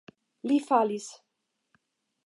[0.51, 1.07] Li falis.